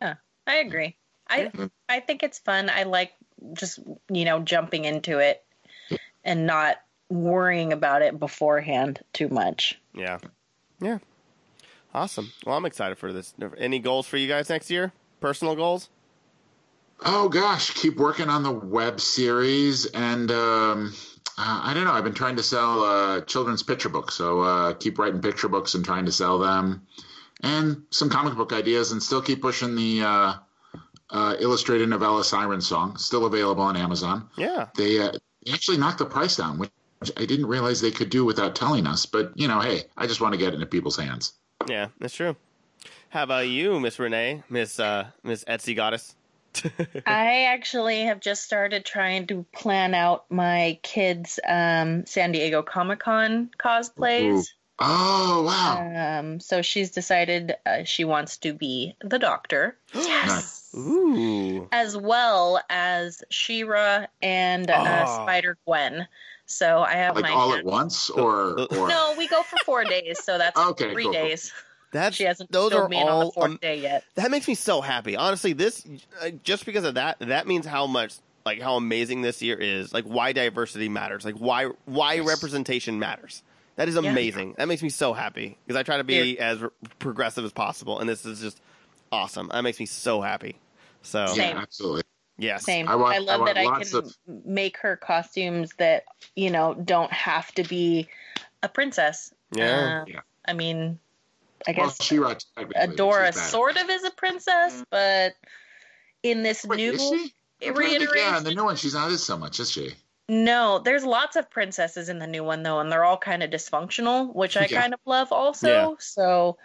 Yeah, 0.00 0.14
I 0.46 0.56
agree. 0.56 0.96
I 1.28 1.52
I 1.88 2.00
think 2.00 2.22
it's 2.22 2.38
fun. 2.38 2.70
I 2.70 2.84
like 2.84 3.12
just 3.52 3.78
you 4.08 4.24
know 4.24 4.40
jumping 4.40 4.84
into 4.86 5.18
it 5.18 5.44
and 6.24 6.46
not 6.46 6.78
worrying 7.08 7.72
about 7.72 8.02
it 8.02 8.18
beforehand 8.18 9.00
too 9.12 9.28
much. 9.28 9.78
Yeah. 9.94 10.18
Yeah. 10.80 10.98
Awesome. 11.94 12.32
Well, 12.44 12.56
I'm 12.56 12.66
excited 12.66 12.98
for 12.98 13.12
this. 13.12 13.34
Any 13.56 13.78
goals 13.78 14.06
for 14.06 14.16
you 14.16 14.28
guys 14.28 14.48
next 14.50 14.70
year? 14.70 14.92
Personal 15.20 15.56
goals? 15.56 15.88
Oh 17.04 17.28
gosh, 17.28 17.70
keep 17.70 17.96
working 17.96 18.28
on 18.28 18.42
the 18.42 18.52
web 18.52 19.00
series, 19.00 19.86
and 19.86 20.30
um, 20.30 20.94
uh, 21.36 21.60
I 21.64 21.74
don't 21.74 21.84
know. 21.84 21.92
I've 21.92 22.04
been 22.04 22.14
trying 22.14 22.36
to 22.36 22.42
sell 22.42 22.82
uh, 22.82 23.20
children's 23.22 23.62
picture 23.62 23.90
books, 23.90 24.14
so 24.14 24.40
uh, 24.40 24.72
keep 24.74 24.98
writing 24.98 25.20
picture 25.20 25.48
books 25.48 25.74
and 25.74 25.84
trying 25.84 26.06
to 26.06 26.12
sell 26.12 26.38
them, 26.38 26.86
and 27.42 27.82
some 27.90 28.08
comic 28.08 28.34
book 28.34 28.52
ideas, 28.52 28.92
and 28.92 29.02
still 29.02 29.20
keep 29.20 29.42
pushing 29.42 29.74
the 29.74 30.02
uh, 30.02 30.34
uh, 31.10 31.36
illustrated 31.38 31.88
novella 31.88 32.24
Siren 32.24 32.62
Song, 32.62 32.96
still 32.96 33.26
available 33.26 33.62
on 33.62 33.76
Amazon. 33.76 34.28
Yeah. 34.36 34.68
They 34.74 34.98
uh, 34.98 35.12
actually 35.52 35.76
knocked 35.76 35.98
the 35.98 36.06
price 36.06 36.36
down, 36.36 36.58
which 36.58 36.70
I 37.16 37.26
didn't 37.26 37.46
realize 37.46 37.80
they 37.80 37.90
could 37.90 38.10
do 38.10 38.24
without 38.24 38.54
telling 38.56 38.86
us. 38.86 39.06
But 39.06 39.32
you 39.36 39.48
know, 39.48 39.60
hey, 39.60 39.84
I 39.96 40.06
just 40.06 40.20
want 40.20 40.32
to 40.34 40.38
get 40.38 40.48
it 40.48 40.54
into 40.54 40.66
people's 40.66 40.96
hands. 40.96 41.32
Yeah, 41.68 41.88
that's 42.00 42.14
true. 42.14 42.36
How 43.10 43.22
about 43.22 43.48
you, 43.48 43.80
Miss 43.80 43.98
Renee, 43.98 44.42
Miss 44.50 44.78
uh, 44.78 45.06
Miss 45.22 45.44
Etsy 45.44 45.74
Goddess? 45.74 46.14
I 47.06 47.44
actually 47.48 48.02
have 48.02 48.20
just 48.20 48.44
started 48.44 48.84
trying 48.84 49.26
to 49.26 49.44
plan 49.52 49.94
out 49.94 50.24
my 50.30 50.78
kids' 50.82 51.38
um, 51.46 52.06
San 52.06 52.32
Diego 52.32 52.62
Comic 52.62 53.00
Con 53.00 53.50
cosplays. 53.62 54.48
Oh 54.78 55.42
wow! 55.46 56.18
Um, 56.20 56.38
so 56.40 56.60
she's 56.60 56.90
decided 56.90 57.54
uh, 57.64 57.84
she 57.84 58.04
wants 58.04 58.36
to 58.38 58.52
be 58.52 58.94
the 59.02 59.18
Doctor. 59.18 59.76
yes. 59.94 60.70
Ooh. 60.76 61.66
As 61.72 61.96
well 61.96 62.60
as 62.68 63.22
She-Ra 63.30 64.06
and 64.20 64.70
uh, 64.70 65.04
Oh. 65.08 65.22
Spider 65.24 65.56
Gwen. 65.64 66.06
So 66.46 66.82
I 66.82 66.94
have 66.94 67.14
like 67.16 67.24
my 67.24 67.32
all 67.32 67.52
at 67.54 67.64
once, 67.64 68.08
or 68.10 68.60
or 68.76 68.88
no. 68.88 69.14
We 69.18 69.26
go 69.28 69.42
for 69.42 69.56
four 69.64 69.84
days, 69.96 70.18
so 70.22 70.38
that's 70.38 70.58
Okay, 70.60 70.92
three 70.92 71.04
cool, 71.04 71.12
cool. 71.12 71.22
days. 71.22 71.52
That's 71.92 72.16
She 72.16 72.24
hasn't 72.24 72.50
those 72.52 72.70
filled 72.72 72.84
are 72.84 72.88
me 72.88 72.96
in 72.96 73.02
on 73.02 73.06
the 73.06 73.12
all 73.26 73.32
fourth 73.32 73.52
um, 73.52 73.58
day 73.60 73.80
yet. 73.80 74.04
that 74.16 74.30
makes 74.30 74.46
me 74.46 74.54
so 74.54 74.80
happy. 74.80 75.16
Honestly, 75.16 75.52
this 75.52 75.86
uh, 76.20 76.30
just 76.44 76.66
because 76.66 76.84
of 76.84 76.94
that, 76.94 77.18
that 77.20 77.46
means 77.46 77.66
how 77.66 77.86
much 77.86 78.14
like 78.44 78.60
how 78.60 78.76
amazing 78.76 79.22
this 79.22 79.42
year 79.42 79.56
is. 79.58 79.92
Like 79.92 80.04
why 80.04 80.32
diversity 80.32 80.88
matters. 80.88 81.24
Like 81.24 81.36
why 81.36 81.70
why 81.86 82.14
Yes. 82.14 82.26
representation 82.26 82.98
matters. 82.98 83.42
That 83.76 83.88
is 83.88 83.96
Yeah. 83.96 84.10
amazing. 84.10 84.54
That 84.56 84.68
makes 84.68 84.82
me 84.82 84.88
so 84.88 85.12
happy 85.12 85.58
because 85.66 85.78
I 85.78 85.82
try 85.82 85.98
to 85.98 86.04
be 86.04 86.38
as 86.38 86.62
r- 86.62 86.72
progressive 86.98 87.44
as 87.44 87.52
possible, 87.52 87.98
and 87.98 88.08
this 88.08 88.24
is 88.24 88.40
just 88.40 88.60
awesome. 89.12 89.48
That 89.52 89.62
makes 89.62 89.80
me 89.80 89.86
so 89.86 90.20
happy. 90.20 90.56
So 91.02 91.26
Same. 91.34 91.56
yeah, 91.56 91.62
absolutely. 91.62 92.02
Yes, 92.38 92.64
Same. 92.64 92.88
I 92.88 92.92
I, 92.92 92.96
want- 92.96 93.14
I 93.14 93.18
love 93.18 93.40
want 93.40 93.54
that 93.54 93.60
I 93.66 93.82
can 93.82 93.98
of- 93.98 94.16
make 94.44 94.76
her 94.78 94.96
costumes 94.96 95.70
that 95.78 96.04
you 96.34 96.50
know 96.50 96.74
don't 96.74 97.12
have 97.12 97.52
to 97.54 97.62
be 97.64 98.08
a 98.62 98.68
princess. 98.68 99.32
Yeah. 99.52 100.02
Uh, 100.02 100.04
Yeah. 100.08 100.20
I 100.48 100.52
mean, 100.52 100.98
I 101.66 101.72
Well, 101.76 101.86
guess 101.88 102.02
She-Ra 102.02 102.34
technically, 102.56 102.96
Adora 102.96 103.34
sort 103.34 103.76
of 103.76 103.88
is 103.90 104.04
a 104.04 104.10
princess, 104.10 104.84
but 104.90 105.34
in 106.22 106.42
this 106.42 106.64
Wait, 106.64 106.76
new 106.76 106.92
is 106.92 107.00
she? 107.00 107.06
I'm 107.06 107.10
trying 107.16 107.28
to 107.28 107.30
think, 107.58 107.78
reiteration, 107.78 108.16
Yeah, 108.32 108.38
in 108.38 108.44
the 108.44 108.54
new 108.54 108.64
one, 108.64 108.76
she's 108.76 108.94
not 108.94 109.10
as 109.10 109.22
so 109.22 109.36
much, 109.36 109.58
is 109.60 109.70
she? 109.70 109.94
no, 110.28 110.80
there's 110.80 111.04
lots 111.04 111.36
of 111.36 111.48
princesses 111.50 112.08
in 112.08 112.18
the 112.18 112.26
new 112.26 112.42
one 112.44 112.62
though, 112.62 112.80
and 112.80 112.90
they're 112.92 113.04
all 113.04 113.16
kind 113.16 113.42
of 113.42 113.50
dysfunctional, 113.50 114.34
which 114.34 114.56
I 114.56 114.66
Yeah. 114.70 114.80
kind 114.80 114.92
of 114.94 115.00
love 115.04 115.32
also. 115.32 115.68
Yeah. 115.68 115.94
So, 115.98 116.58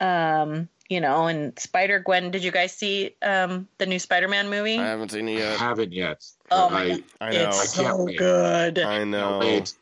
um, 0.00 0.68
you 0.92 1.00
know, 1.00 1.26
and 1.26 1.58
Spider 1.58 1.98
Gwen, 1.98 2.30
did 2.30 2.44
you 2.44 2.50
guys 2.50 2.72
see 2.72 3.14
um 3.22 3.66
the 3.78 3.86
new 3.86 3.98
Spider-Man 3.98 4.50
movie? 4.50 4.78
I 4.78 4.86
haven't 4.86 5.10
seen 5.10 5.28
it 5.28 5.38
yet. 5.38 5.46
I 5.46 5.50
yet. 5.50 5.58
haven't 5.58 5.92
yet. 5.92 6.24
Oh 6.50 6.70
my 6.70 6.82
I, 6.82 6.88
God. 6.90 7.02
I 7.20 7.30
know. 7.32 7.48
It's 7.48 7.78
I 7.78 7.82
can't 7.82 7.96
so 7.96 8.04
wait. 8.04 8.18
good. 8.18 8.78
I 8.78 9.04
know. 9.04 9.38
wait. 9.38 9.74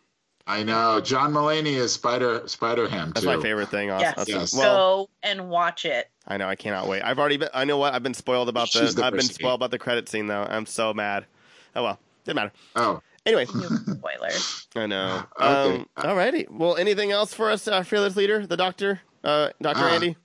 I 0.47 0.63
know. 0.63 1.01
John 1.01 1.33
Mulaney 1.33 1.75
is 1.77 1.93
Spider 1.93 2.43
Spider 2.47 2.89
Ham 2.89 3.13
That's 3.15 3.27
my 3.27 3.41
favorite 3.41 3.69
thing. 3.69 3.91
Also. 3.91 4.05
Yes. 4.05 4.25
Yes. 4.29 4.57
Well, 4.57 5.05
Go 5.05 5.11
and 5.23 5.49
watch 5.49 5.85
it. 5.85 6.09
I 6.27 6.37
know. 6.37 6.49
I 6.49 6.57
cannot 6.57 6.89
wait. 6.89 7.03
I've 7.03 7.19
already 7.19 7.37
been. 7.37 7.51
I 7.53 7.65
know 7.65 7.77
what. 7.77 7.95
I've 7.95 8.03
been 8.03 8.15
spoiled 8.15 8.49
about 8.49 8.73
the. 8.73 8.81
She's 8.81 8.95
the 8.95 9.05
I've 9.05 9.13
been 9.13 9.21
first 9.21 9.29
to 9.31 9.35
spoiled 9.35 9.61
about 9.61 9.71
the 9.71 9.79
credit 9.79 10.09
scene 10.09 10.27
though. 10.27 10.43
I'm 10.43 10.67
so 10.67 10.95
mad. 10.95 11.27
Oh 11.75 11.83
well. 11.83 11.99
Didn't 12.25 12.37
matter. 12.37 12.53
Oh, 12.77 13.01
Anyway, 13.27 13.45
Spoilers. 13.45 14.67
I 14.75 14.87
know. 14.87 15.23
Okay. 15.41 15.77
Um, 15.77 15.89
alrighty. 15.97 16.51
Well, 16.51 16.77
anything 16.77 17.13
else 17.13 17.35
for 17.35 17.51
us, 17.51 17.69
uh, 17.69 17.83
fearless 17.83 18.17
leader, 18.17 18.47
the 18.47 18.57
doctor, 18.57 19.01
uh, 19.23 19.51
Doctor 19.61 19.85
Uh, 19.85 19.91
Andy? 19.91 20.17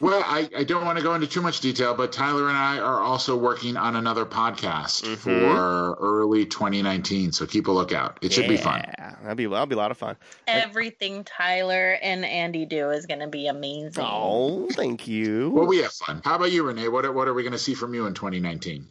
Well, 0.00 0.22
I, 0.26 0.48
I 0.56 0.64
don't 0.64 0.84
want 0.84 0.98
to 0.98 1.04
go 1.04 1.14
into 1.14 1.26
too 1.26 1.40
much 1.42 1.60
detail, 1.60 1.94
but 1.94 2.12
Tyler 2.12 2.48
and 2.48 2.56
I 2.56 2.78
are 2.78 3.00
also 3.00 3.36
working 3.36 3.76
on 3.76 3.96
another 3.96 4.24
podcast 4.26 5.04
Mhm. 5.04 5.16
for 5.16 5.94
early 6.00 6.44
2019. 6.46 7.32
So 7.32 7.46
keep 7.46 7.68
a 7.68 7.70
lookout. 7.70 8.18
It 8.22 8.32
should 8.32 8.48
be 8.48 8.56
fun. 8.56 8.82
Yeah, 8.98 9.14
that'd 9.22 9.36
be 9.36 9.46
that'll 9.46 9.66
be 9.66 9.74
a 9.74 9.78
lot 9.78 9.90
of 9.90 9.98
fun. 9.98 10.16
Everything 10.46 11.24
Tyler 11.24 11.98
and 12.02 12.24
Andy 12.24 12.66
do 12.66 12.90
is 12.90 13.06
going 13.06 13.20
to 13.20 13.28
be 13.28 13.46
amazing. 13.46 14.04
Oh, 14.06 14.68
thank 14.72 15.06
you. 15.06 15.50
Well, 15.50 15.66
we 15.66 15.78
have 15.78 15.92
fun. 15.92 16.20
How 16.24 16.34
about 16.36 16.50
you, 16.52 16.64
Renee? 16.64 16.88
What 16.88 17.04
are, 17.04 17.12
what 17.12 17.28
are 17.28 17.34
we 17.34 17.42
going 17.42 17.52
to 17.52 17.58
see 17.58 17.74
from 17.74 17.94
you 17.94 18.06
in 18.06 18.14
2019? 18.14 18.86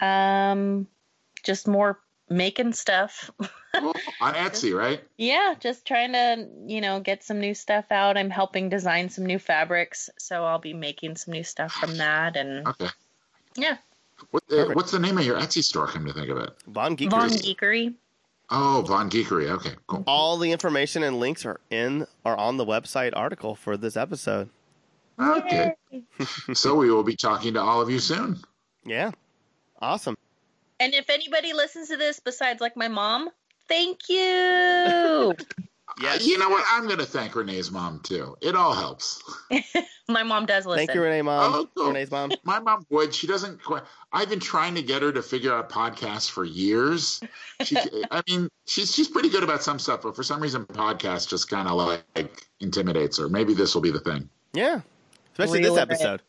Um, 0.00 0.86
just 1.42 1.66
more 1.66 1.98
making 2.28 2.72
stuff. 2.74 3.30
Cool. 3.80 3.94
on 4.20 4.34
Etsy, 4.46 4.76
right? 4.76 5.02
yeah, 5.18 5.54
just 5.58 5.86
trying 5.86 6.12
to, 6.12 6.48
you 6.66 6.80
know, 6.80 7.00
get 7.00 7.22
some 7.22 7.40
new 7.40 7.54
stuff 7.54 7.86
out. 7.90 8.16
I'm 8.16 8.30
helping 8.30 8.68
design 8.68 9.08
some 9.08 9.26
new 9.26 9.38
fabrics, 9.38 10.10
so 10.18 10.44
I'll 10.44 10.58
be 10.58 10.72
making 10.74 11.16
some 11.16 11.32
new 11.32 11.44
stuff 11.44 11.72
from 11.72 11.96
that. 11.98 12.36
And 12.36 12.66
Okay. 12.66 12.88
yeah, 13.56 13.76
What, 14.30 14.42
uh, 14.52 14.66
what's 14.72 14.90
the 14.92 14.98
name 14.98 15.18
of 15.18 15.24
your 15.24 15.38
Etsy 15.38 15.62
store? 15.62 15.86
Come 15.86 16.06
to 16.06 16.12
think 16.12 16.28
of 16.30 16.38
it. 16.38 16.50
Von 16.68 16.96
Geekers. 16.96 17.10
Von 17.10 17.28
Geekery. 17.30 17.94
Oh, 18.50 18.82
Von 18.86 19.10
Geekery. 19.10 19.50
Okay, 19.50 19.72
cool. 19.88 20.04
All 20.06 20.38
the 20.38 20.52
information 20.52 21.02
and 21.02 21.18
links 21.18 21.44
are 21.44 21.60
in 21.70 22.06
are 22.24 22.36
on 22.36 22.56
the 22.58 22.64
website 22.64 23.12
article 23.16 23.54
for 23.56 23.76
this 23.76 23.96
episode. 23.96 24.48
Okay. 25.20 25.72
so 26.52 26.74
we 26.76 26.90
will 26.90 27.02
be 27.02 27.16
talking 27.16 27.54
to 27.54 27.60
all 27.60 27.80
of 27.80 27.90
you 27.90 27.98
soon. 27.98 28.38
Yeah. 28.84 29.10
Awesome. 29.80 30.16
And 30.78 30.94
if 30.94 31.08
anybody 31.10 31.54
listens 31.54 31.88
to 31.88 31.96
this 31.96 32.20
besides 32.20 32.60
like 32.60 32.76
my 32.76 32.88
mom, 32.88 33.30
thank 33.68 34.08
you. 34.08 35.34
Yes. 36.00 36.26
You 36.26 36.38
know 36.38 36.50
what? 36.50 36.62
I'm 36.68 36.84
going 36.86 36.98
to 36.98 37.06
thank 37.06 37.34
Renee's 37.34 37.70
mom 37.70 38.00
too. 38.00 38.36
It 38.42 38.54
all 38.54 38.74
helps. 38.74 39.22
my 40.08 40.22
mom 40.22 40.44
does 40.44 40.66
listen. 40.66 40.86
Thank 40.86 40.94
you, 40.94 41.02
Renee, 41.02 41.22
mom. 41.22 41.54
Oh, 41.54 41.68
cool. 41.74 41.88
Renee's 41.88 42.10
mom. 42.10 42.32
My 42.44 42.58
mom 42.58 42.84
would. 42.90 43.14
She 43.14 43.26
doesn't 43.26 43.62
quite. 43.62 43.82
I've 44.12 44.28
been 44.28 44.40
trying 44.40 44.74
to 44.74 44.82
get 44.82 45.00
her 45.00 45.10
to 45.10 45.22
figure 45.22 45.54
out 45.54 45.70
podcasts 45.70 46.30
for 46.30 46.44
years. 46.44 47.20
She, 47.62 47.76
I 48.10 48.22
mean, 48.28 48.50
she's 48.66 48.94
she's 48.94 49.08
pretty 49.08 49.30
good 49.30 49.42
about 49.42 49.62
some 49.62 49.78
stuff, 49.78 50.02
but 50.02 50.14
for 50.14 50.22
some 50.22 50.40
reason, 50.40 50.66
podcasts 50.66 51.28
just 51.28 51.48
kind 51.48 51.66
of 51.66 51.76
like 51.76 52.46
intimidates 52.60 53.18
her. 53.18 53.30
Maybe 53.30 53.54
this 53.54 53.74
will 53.74 53.82
be 53.82 53.90
the 53.90 54.00
thing. 54.00 54.28
Yeah. 54.52 54.80
Especially 55.32 55.60
Reel 55.60 55.74
this 55.76 55.82
episode. 55.82 56.22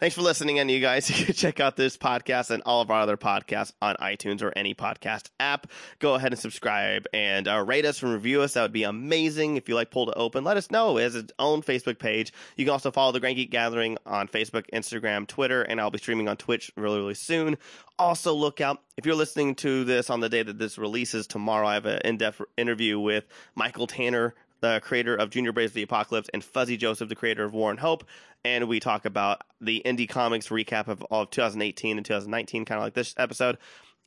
Thanks 0.00 0.16
for 0.16 0.22
listening, 0.22 0.58
and 0.58 0.70
you 0.70 0.80
guys 0.80 1.10
you 1.20 1.26
can 1.26 1.34
check 1.34 1.60
out 1.60 1.76
this 1.76 1.98
podcast 1.98 2.50
and 2.50 2.62
all 2.64 2.80
of 2.80 2.90
our 2.90 3.02
other 3.02 3.18
podcasts 3.18 3.74
on 3.82 3.96
iTunes 3.96 4.40
or 4.40 4.50
any 4.56 4.74
podcast 4.74 5.28
app. 5.38 5.66
Go 5.98 6.14
ahead 6.14 6.32
and 6.32 6.40
subscribe 6.40 7.04
and 7.12 7.46
uh, 7.46 7.62
rate 7.62 7.84
us 7.84 8.02
and 8.02 8.10
review 8.10 8.40
us. 8.40 8.54
That 8.54 8.62
would 8.62 8.72
be 8.72 8.84
amazing. 8.84 9.58
If 9.58 9.68
you 9.68 9.74
like 9.74 9.90
Pull 9.90 10.06
to 10.06 10.14
Open, 10.14 10.42
let 10.42 10.56
us 10.56 10.70
know. 10.70 10.96
It 10.96 11.02
has 11.02 11.16
its 11.16 11.34
own 11.38 11.60
Facebook 11.60 11.98
page. 11.98 12.32
You 12.56 12.64
can 12.64 12.72
also 12.72 12.90
follow 12.90 13.12
the 13.12 13.20
Grand 13.20 13.36
Geek 13.36 13.50
Gathering 13.50 13.98
on 14.06 14.26
Facebook, 14.26 14.64
Instagram, 14.72 15.26
Twitter, 15.26 15.60
and 15.64 15.78
I'll 15.78 15.90
be 15.90 15.98
streaming 15.98 16.30
on 16.30 16.38
Twitch 16.38 16.72
really, 16.76 16.96
really 16.96 17.12
soon. 17.12 17.58
Also, 17.98 18.32
look 18.32 18.62
out 18.62 18.80
if 18.96 19.04
you're 19.04 19.14
listening 19.14 19.54
to 19.56 19.84
this 19.84 20.08
on 20.08 20.20
the 20.20 20.30
day 20.30 20.42
that 20.42 20.58
this 20.58 20.78
releases 20.78 21.26
tomorrow. 21.26 21.66
I 21.66 21.74
have 21.74 21.84
an 21.84 22.00
in-depth 22.06 22.40
interview 22.56 22.98
with 22.98 23.24
Michael 23.54 23.86
Tanner, 23.86 24.34
the 24.60 24.80
creator 24.82 25.14
of 25.14 25.30
Junior 25.30 25.52
Braves 25.52 25.70
of 25.70 25.74
the 25.74 25.82
Apocalypse, 25.82 26.30
and 26.32 26.44
Fuzzy 26.44 26.76
Joseph, 26.76 27.08
the 27.08 27.14
creator 27.14 27.44
of 27.44 27.52
War 27.54 27.70
and 27.70 27.80
Hope. 27.80 28.04
And 28.44 28.68
we 28.68 28.80
talk 28.80 29.04
about 29.04 29.42
the 29.60 29.82
indie 29.84 30.08
comics 30.08 30.48
recap 30.48 30.88
of 30.88 31.04
of 31.10 31.30
2018 31.30 31.96
and 31.98 32.06
2019, 32.06 32.64
kind 32.64 32.78
of 32.78 32.84
like 32.84 32.94
this 32.94 33.14
episode. 33.18 33.58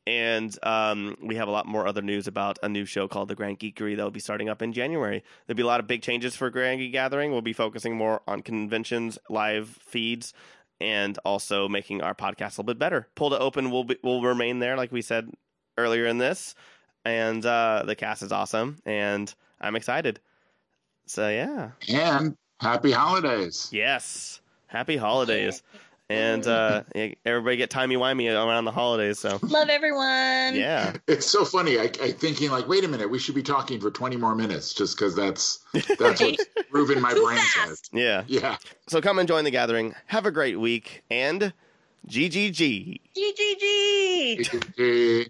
and 0.06 0.58
um, 0.64 1.16
we 1.22 1.36
have 1.36 1.48
a 1.48 1.52
lot 1.52 1.66
more 1.66 1.88
other 1.88 2.02
news 2.02 2.28
about 2.28 2.60
a 2.62 2.68
new 2.70 2.86
show 2.86 3.08
called 3.08 3.30
The 3.30 3.36
Grand 3.36 3.60
Geekery 3.60 3.96
that 3.96 4.04
will 4.04 4.12
be 4.12 4.20
starting 4.20 4.50
up 4.50 4.62
in 4.62 4.74
January. 4.74 5.24
There'll 5.48 5.58
be 5.58 5.64
a 5.64 5.68
lot 5.68 5.80
of 5.80 5.88
big 5.88 6.02
changes 6.02 6.36
for 6.36 6.50
Grand 6.50 6.80
Geek 6.80 6.92
Gathering. 6.92 7.32
We'll 7.32 7.42
be 7.42 7.54
focusing 7.54 7.96
more 7.96 8.22
on 8.28 8.42
conventions, 8.42 9.18
live 9.30 9.70
feeds, 9.70 10.34
and 10.82 11.18
also 11.24 11.70
making 11.70 12.02
our 12.02 12.14
podcast 12.14 12.58
a 12.58 12.62
little 12.62 12.64
bit 12.66 12.80
better. 12.80 13.08
Pull 13.16 13.30
to 13.30 13.40
Open 13.40 13.72
will 13.72 13.86
be, 13.86 13.98
will 14.04 14.22
remain 14.22 14.60
there, 14.60 14.76
like 14.76 14.92
we 14.92 15.02
said 15.02 15.32
earlier 15.78 16.06
in 16.06 16.18
this, 16.18 16.54
and 17.06 17.46
uh, 17.46 17.84
the 17.86 17.96
cast 17.96 18.24
is 18.24 18.32
awesome, 18.32 18.78
and 18.86 19.34
I'm 19.62 19.76
excited. 19.76 20.20
So 21.06 21.28
yeah, 21.30 21.72
And 21.90 22.36
happy 22.60 22.92
holidays. 22.92 23.70
yes, 23.72 24.42
happy 24.68 24.98
holidays, 24.98 25.62
and 26.10 26.46
uh, 26.48 26.84
everybody 27.26 27.58
get 27.58 27.70
timey 27.70 27.96
wimey 27.98 28.32
around 28.34 28.66
the 28.66 28.72
holidays. 28.72 29.20
So 29.20 29.38
Love 29.44 29.70
everyone. 29.70 30.56
yeah. 30.56 30.94
It's 31.08 31.26
so 31.26 31.44
funny. 31.46 31.78
I, 31.80 31.84
I 32.02 32.12
thinking 32.12 32.52
like, 32.52 32.68
wait 32.68 32.84
a 32.84 32.88
minute, 32.88 33.10
we 33.10 33.20
should 33.20 33.36
be 33.36 33.44
talking 33.44 33.80
for 33.82 33.92
20 33.92 34.16
more 34.16 34.34
minutes 34.36 34.74
just 34.74 34.98
because 34.98 35.16
that's 35.16 35.60
that's 36.00 36.22
what's 36.22 36.46
moving 36.74 37.02
my 37.02 37.14
Too 37.14 37.24
brain 37.24 37.38
says. 37.38 37.82
Yeah. 37.92 38.24
Yeah. 38.28 38.58
So 38.88 39.02
come 39.02 39.20
and 39.20 39.28
join 39.28 39.44
the 39.44 39.52
gathering. 39.52 39.94
Have 40.08 40.26
a 40.26 40.32
great 40.32 40.60
week 40.60 41.04
and 41.12 41.54
GGG. 42.08 43.00
GGG. 43.16 44.40
GG. 44.78 45.28